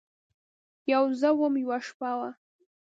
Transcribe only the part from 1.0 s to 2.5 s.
زه وم، یوه شپه وه